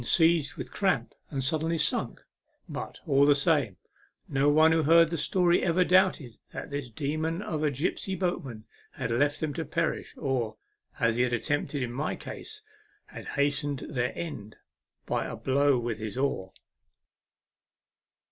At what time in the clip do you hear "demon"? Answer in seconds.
6.89-7.39